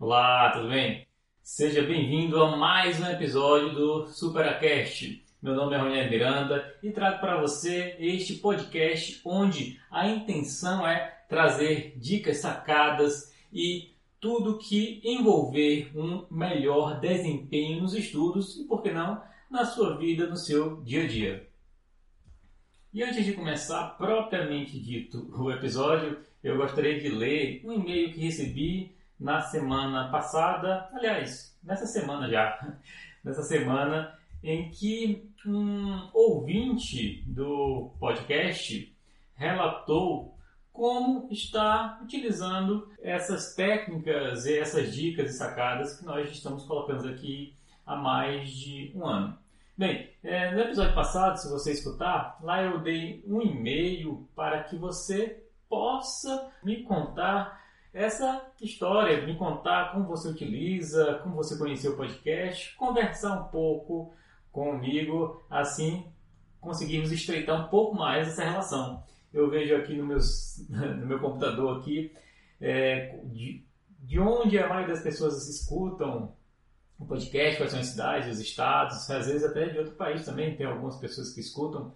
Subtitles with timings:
[0.00, 1.06] Olá, tudo bem?
[1.42, 5.22] Seja bem-vindo a mais um episódio do Superacast.
[5.42, 11.00] Meu nome é Ronier Miranda e trago para você este podcast onde a intenção é
[11.28, 18.90] trazer dicas sacadas e tudo que envolver um melhor desempenho nos estudos e, por que
[18.90, 21.48] não, na sua vida, no seu dia a dia.
[22.90, 28.20] E antes de começar propriamente dito o episódio, eu gostaria de ler um e-mail que
[28.20, 32.58] recebi na semana passada, aliás, nessa semana já,
[33.22, 38.96] nessa semana em que um ouvinte do podcast
[39.34, 40.34] relatou
[40.72, 47.54] como está utilizando essas técnicas e essas dicas e sacadas que nós estamos colocando aqui
[47.84, 49.38] há mais de um ano.
[49.76, 54.76] Bem, é, no episódio passado, se você escutar, lá eu dei um e-mail para que
[54.76, 57.59] você possa me contar
[57.92, 64.12] essa história, me contar como você utiliza, como você conheceu o podcast, conversar um pouco
[64.52, 66.04] comigo, assim
[66.60, 69.02] conseguirmos estreitar um pouco mais essa relação.
[69.32, 72.12] Eu vejo aqui no, meus, no meu computador aqui
[72.60, 73.64] é, de,
[74.00, 76.34] de onde a maioria das pessoas escutam
[76.98, 80.54] o podcast, quais são as cidades, os estados, às vezes até de outro país também,
[80.54, 81.94] tem algumas pessoas que escutam,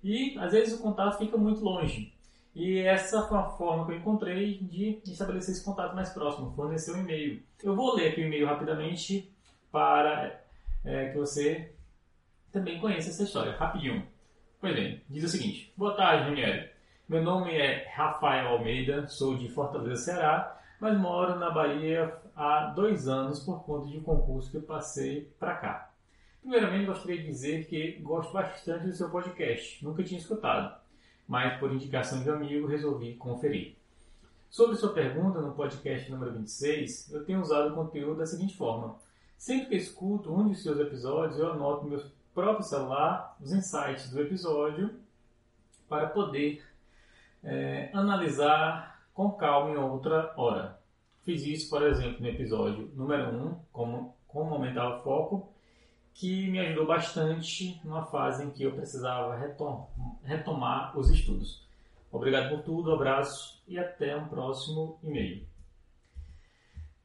[0.00, 2.13] e às vezes o contato fica muito longe.
[2.54, 6.92] E essa foi a forma que eu encontrei de estabelecer esse contato mais próximo, fornecer
[6.92, 7.42] um e-mail.
[7.62, 9.28] Eu vou ler aqui o e-mail rapidamente
[9.72, 10.40] para
[10.84, 11.74] é, que você
[12.52, 14.06] também conheça essa história, rapidinho.
[14.60, 16.70] Pois bem, diz o seguinte: Boa tarde, Ranieri.
[17.08, 23.08] Meu nome é Rafael Almeida, sou de Fortaleza, Ceará, mas moro na Bahia há dois
[23.08, 25.90] anos por conta de um concurso que eu passei para cá.
[26.40, 30.83] Primeiramente, gostaria de dizer que gosto bastante do seu podcast, nunca tinha escutado
[31.26, 33.76] mas por indicação de um amigo resolvi conferir.
[34.50, 38.96] Sobre sua pergunta no podcast número 26, eu tenho usado o conteúdo da seguinte forma.
[39.36, 42.02] Sempre que escuto um de seus episódios, eu anoto no meu
[42.32, 44.94] próprio celular os insights do episódio
[45.88, 46.64] para poder
[47.42, 50.78] é, analisar com calma em outra hora.
[51.22, 55.53] Fiz isso, por exemplo, no episódio número 1, como, como aumentar o foco,
[56.14, 59.90] que me ajudou bastante numa fase em que eu precisava retom
[60.22, 61.62] retomar os estudos.
[62.10, 65.44] Obrigado por tudo, abraço e até um próximo e-mail.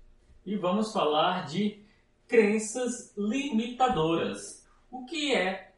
[0.46, 1.84] E vamos falar de
[2.26, 4.66] crenças limitadoras.
[4.90, 5.74] O que é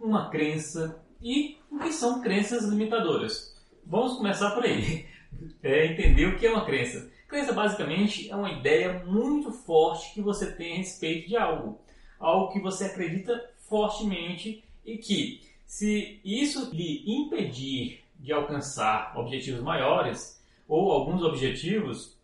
[0.00, 3.56] uma crença e o que são crenças limitadoras?
[3.86, 5.08] Vamos começar por aí.
[5.62, 7.10] É entender o que é uma crença.
[7.28, 11.80] Crença basicamente é uma ideia muito forte que você tem a respeito de algo.
[12.18, 20.42] Algo que você acredita fortemente e que se isso lhe impedir de alcançar objetivos maiores
[20.66, 22.18] ou alguns objetivos,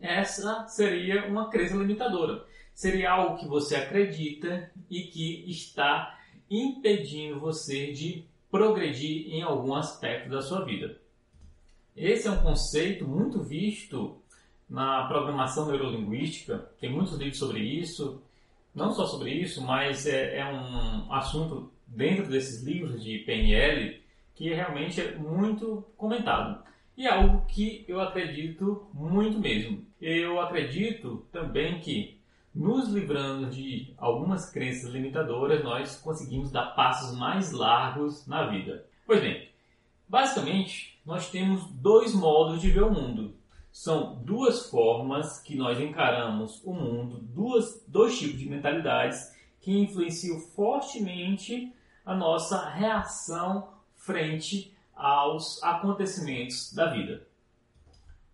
[0.00, 2.46] essa seria uma crença limitadora.
[2.72, 10.30] Seria algo que você acredita e que está impedindo você de progredir em algum aspecto
[10.30, 10.98] da sua vida.
[11.94, 14.16] Esse é um conceito muito visto
[14.66, 18.22] na programação neurolinguística, tem muitos livros sobre isso,
[18.74, 24.02] não só sobre isso, mas é, é um assunto dentro desses livros de PNL
[24.34, 26.62] que realmente é muito comentado.
[26.96, 29.84] E é algo que eu acredito muito mesmo.
[30.00, 32.18] Eu acredito também que,
[32.54, 38.84] nos livrando de algumas crenças limitadoras, nós conseguimos dar passos mais largos na vida.
[39.06, 39.48] Pois bem,
[40.08, 43.34] basicamente, nós temos dois modos de ver o mundo.
[43.70, 50.38] São duas formas que nós encaramos o mundo, duas, dois tipos de mentalidades que influenciam
[50.40, 51.72] fortemente
[52.04, 57.26] a nossa reação frente aos acontecimentos da vida.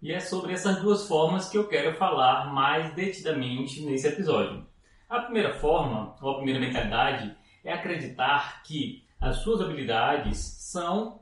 [0.01, 4.67] E é sobre essas duas formas que eu quero falar mais detidamente nesse episódio.
[5.09, 11.21] A primeira forma, ou a primeira mentalidade, é acreditar que as suas habilidades são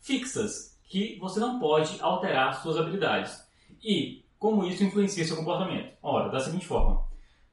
[0.00, 3.42] fixas, que você não pode alterar suas habilidades.
[3.82, 5.96] E como isso influencia seu comportamento?
[6.02, 7.04] Ora, da seguinte forma: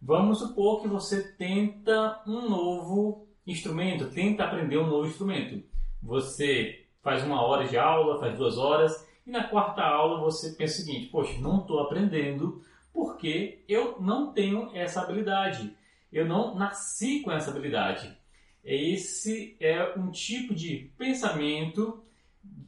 [0.02, 5.64] vamos supor que você tenta um novo instrumento, tenta aprender um novo instrumento.
[6.02, 10.82] Você faz uma hora de aula, faz duas horas, e na quarta aula você pensa
[10.82, 12.64] o seguinte: poxa, não estou aprendendo
[12.94, 15.76] porque eu não tenho essa habilidade.
[16.12, 18.18] Eu não nasci com essa habilidade.
[18.64, 22.04] Esse é um tipo de pensamento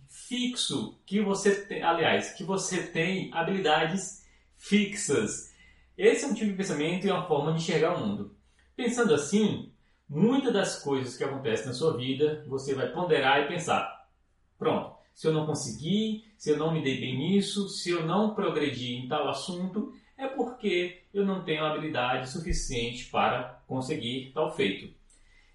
[0.07, 4.25] fixo que você tem, aliás, que você tem habilidades
[4.57, 5.53] fixas.
[5.97, 8.35] Esse é um tipo de pensamento e uma forma de enxergar o mundo.
[8.75, 9.72] Pensando assim,
[10.07, 14.07] muitas das coisas que acontecem na sua vida, você vai ponderar e pensar:
[14.57, 18.33] pronto, se eu não conseguir, se eu não me dei bem nisso, se eu não
[18.33, 24.94] progredi em tal assunto, é porque eu não tenho habilidade suficiente para conseguir tal feito.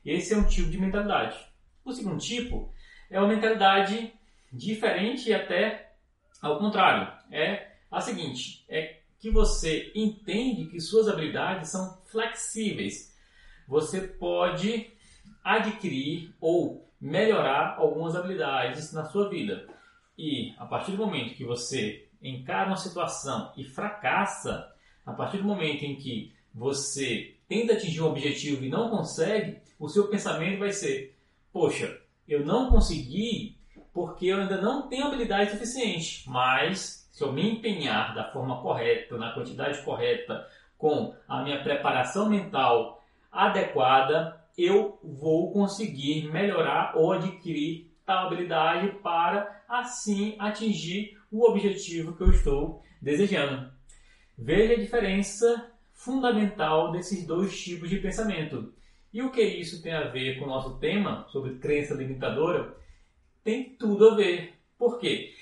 [0.04, 1.38] Esse é um tipo de mentalidade.
[1.84, 2.72] O segundo tipo
[3.10, 4.12] é uma mentalidade
[4.52, 5.92] diferente e até
[6.40, 7.12] ao contrário.
[7.30, 13.16] É a seguinte: é que você entende que suas habilidades são flexíveis.
[13.68, 14.90] Você pode
[15.44, 19.68] adquirir ou melhorar algumas habilidades na sua vida.
[20.16, 24.72] E a partir do momento que você encara uma situação e fracassa,
[25.04, 29.88] a partir do momento em que você tenta atingir um objetivo e não consegue, o
[29.88, 31.14] seu pensamento vai ser:
[31.52, 33.56] poxa, eu não consegui
[33.92, 39.16] porque eu ainda não tenho habilidade suficiente, mas se eu me empenhar da forma correta,
[39.16, 42.97] na quantidade correta, com a minha preparação mental
[43.38, 52.23] adequada, eu vou conseguir melhorar ou adquirir tal habilidade para assim atingir o objetivo que
[52.23, 53.70] eu estou desejando.
[54.37, 58.75] Veja a diferença fundamental desses dois tipos de pensamento.
[59.12, 62.76] E o que isso tem a ver com o nosso tema sobre crença limitadora?
[63.44, 64.55] Tem tudo a ver.
[64.76, 65.32] Por quê?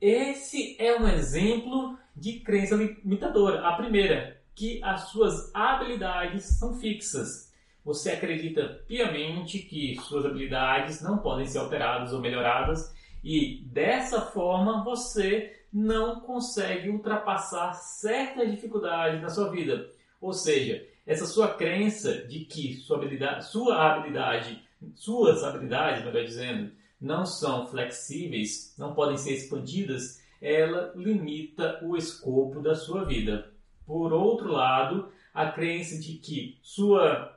[0.00, 3.66] Esse é um exemplo de crença limitadora.
[3.66, 7.50] A primeira, que as suas habilidades são fixas.
[7.82, 14.84] Você acredita piamente que suas habilidades não podem ser alteradas ou melhoradas e dessa forma
[14.84, 19.88] você não consegue ultrapassar certas dificuldades na sua vida.
[20.20, 24.62] Ou seja, essa sua crença de que sua habilidade, sua habilidade,
[24.94, 26.70] suas habilidades, melhor dizendo,
[27.00, 33.49] não são flexíveis, não podem ser expandidas, ela limita o escopo da sua vida.
[33.90, 37.36] Por outro lado, a crença de que sua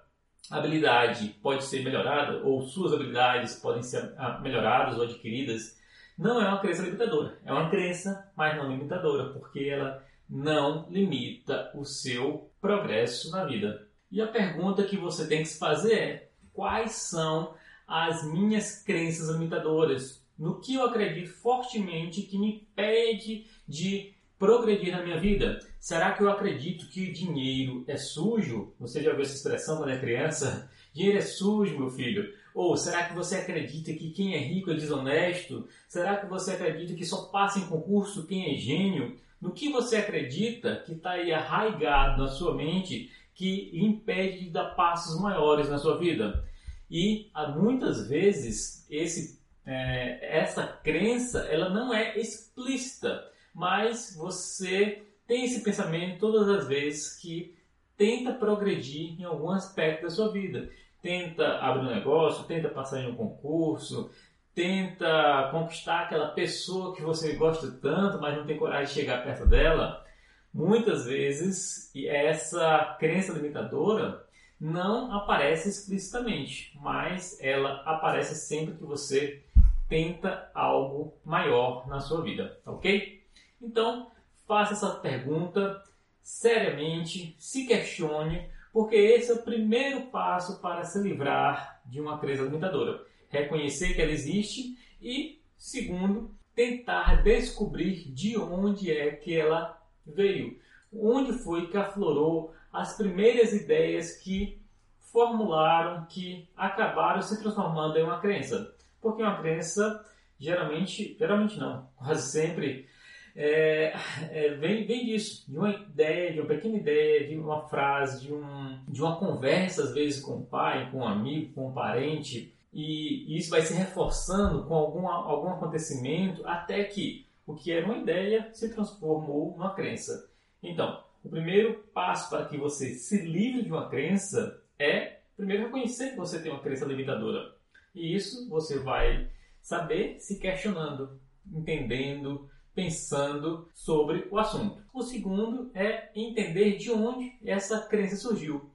[0.51, 5.81] habilidade pode ser melhorada ou suas habilidades podem ser ah, melhoradas ou adquiridas
[6.15, 7.39] não é uma crença limitadora.
[7.43, 13.87] É uma crença, mas não limitadora, porque ela não limita o seu progresso na vida.
[14.11, 17.55] E a pergunta que você tem que se fazer é: quais são
[17.87, 20.23] as minhas crenças limitadoras?
[20.37, 24.12] No que eu acredito fortemente que me impede de
[24.43, 25.57] progredir na minha vida?
[25.79, 28.73] Será que eu acredito que dinheiro é sujo?
[28.77, 30.69] Você já ouviu essa expressão quando é criança?
[30.93, 32.31] Dinheiro é sujo, meu filho.
[32.53, 35.65] Ou será que você acredita que quem é rico é desonesto?
[35.87, 39.17] Será que você acredita que só passa em concurso quem é gênio?
[39.41, 44.75] No que você acredita que está aí arraigado na sua mente que impede de dar
[44.75, 46.45] passos maiores na sua vida?
[46.91, 55.61] E muitas vezes esse, é, essa crença ela não é explícita, mas você tem esse
[55.61, 57.55] pensamento todas as vezes que
[57.95, 60.69] tenta progredir em algum aspecto da sua vida.
[61.01, 64.09] Tenta abrir um negócio, tenta passar em um concurso,
[64.55, 69.45] tenta conquistar aquela pessoa que você gosta tanto, mas não tem coragem de chegar perto
[69.45, 70.05] dela,
[70.53, 74.25] muitas vezes essa crença limitadora
[74.59, 79.43] não aparece explicitamente, mas ela aparece sempre que você
[79.89, 83.22] tenta algo maior na sua vida, ok?
[83.63, 84.11] Então,
[84.45, 85.81] faça essa pergunta
[86.21, 92.43] seriamente, se questione, porque esse é o primeiro passo para se livrar de uma crença
[92.43, 93.05] limitadora.
[93.29, 100.59] Reconhecer que ela existe e, segundo, tentar descobrir de onde é que ela veio.
[100.91, 104.61] Onde foi que aflorou as primeiras ideias que
[104.99, 108.75] formularam, que acabaram se transformando em uma crença.
[108.99, 110.03] Porque uma crença,
[110.39, 112.87] geralmente, geralmente não, quase sempre,
[113.35, 113.93] é,
[114.31, 118.33] é, vem, vem disso, de uma ideia, de uma pequena ideia, de uma frase, de,
[118.33, 122.53] um, de uma conversa, às vezes, com o pai, com um amigo, com um parente,
[122.71, 127.85] e, e isso vai se reforçando com algum, algum acontecimento até que o que era
[127.85, 130.29] uma ideia se transformou numa crença.
[130.61, 136.11] Então, o primeiro passo para que você se livre de uma crença é, primeiro, reconhecer
[136.11, 137.53] que você tem uma crença limitadora.
[137.93, 139.29] E isso você vai
[139.61, 141.19] saber se questionando,
[141.51, 144.81] entendendo, pensando sobre o assunto.
[144.93, 148.69] O segundo é entender de onde essa crença surgiu.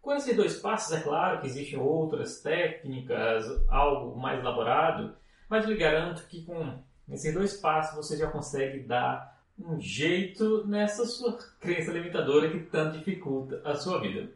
[0.00, 5.14] Com esses dois passos, é claro que existem outras técnicas, algo mais elaborado,
[5.48, 6.78] mas lhe garanto que com
[7.08, 12.98] esses dois passos você já consegue dar um jeito nessa sua crença limitadora que tanto
[12.98, 14.32] dificulta a sua vida.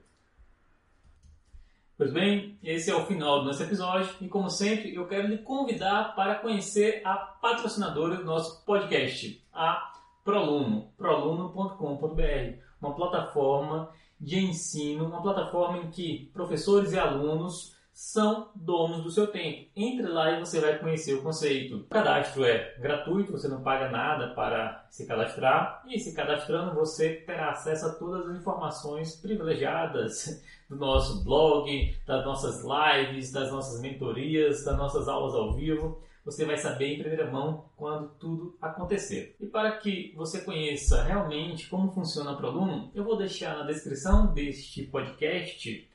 [1.96, 5.38] Pois bem, esse é o final do nosso episódio e, como sempre, eu quero lhe
[5.38, 9.92] convidar para conhecer a patrocinadora do nosso podcast, a
[10.24, 19.04] Proluno, proluno.com.br, uma plataforma de ensino, uma plataforma em que professores e alunos são donos
[19.04, 19.70] do seu tempo.
[19.76, 21.76] Entre lá e você vai conhecer o conceito.
[21.76, 27.14] O cadastro é gratuito, você não paga nada para se cadastrar e se cadastrando você
[27.24, 30.42] terá acesso a todas as informações privilegiadas
[30.74, 36.02] do nosso blog, das nossas lives, das nossas mentorias, das nossas aulas ao vivo.
[36.24, 39.36] Você vai saber em primeira mão quando tudo acontecer.
[39.38, 44.32] E para que você conheça realmente como funciona o Aluno, eu vou deixar na descrição
[44.32, 45.88] deste podcast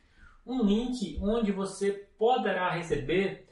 [0.45, 3.47] um link onde você poderá receber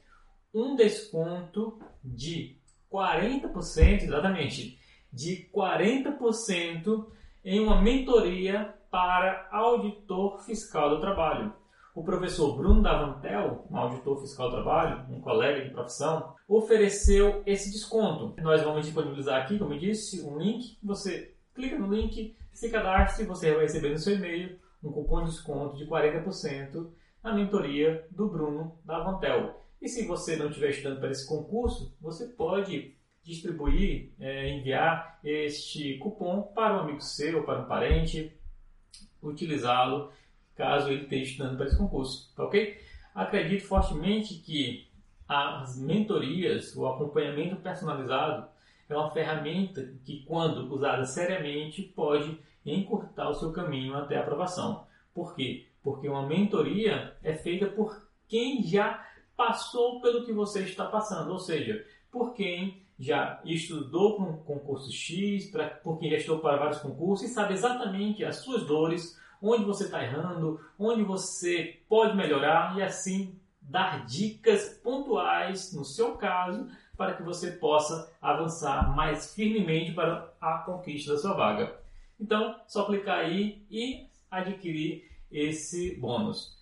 [0.54, 2.58] um desconto de
[2.92, 4.80] 40%, exatamente,
[5.12, 7.08] de 40%
[7.44, 11.54] em uma mentoria para auditor fiscal do trabalho.
[11.94, 17.72] O professor Bruno Davantel, um auditor fiscal do trabalho, um colega de profissão, ofereceu esse
[17.72, 18.40] desconto.
[18.42, 20.78] Nós vamos disponibilizar aqui, como eu disse, um link.
[20.84, 25.32] Você clica no link, se cadastre, você vai receber no seu e-mail um cupom de
[25.32, 26.88] desconto de 40%
[27.24, 29.66] na mentoria do Bruno da Avantel.
[29.82, 35.98] E se você não estiver estudando para esse concurso, você pode distribuir, é, enviar este
[35.98, 38.32] cupom para um amigo seu, para um parente,
[39.22, 40.12] utilizá-lo
[40.56, 42.82] caso ele esteja estudando para esse concurso, tá ok?
[43.14, 44.88] Acredito fortemente que
[45.28, 48.48] as mentorias, o acompanhamento personalizado
[48.90, 54.86] é uma ferramenta que, quando usada seriamente, pode encurtar o seu caminho até a aprovação.
[55.14, 55.68] Por quê?
[55.84, 59.06] Porque uma mentoria é feita por quem já
[59.36, 64.92] passou pelo que você está passando, ou seja, por quem já estudou para um concurso
[64.92, 69.20] X, pra, por quem já estudou para vários concursos e sabe exatamente as suas dores,
[69.42, 76.16] onde você está errando, onde você pode melhorar e assim dar dicas pontuais no seu
[76.16, 81.80] caso para que você possa avançar mais firmemente para a conquista da sua vaga.
[82.20, 86.57] Então, só clicar aí e adquirir esse bônus.